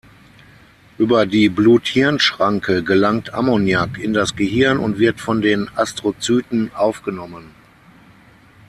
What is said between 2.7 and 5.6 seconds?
gelangt Ammoniak in das Gehirn und wird von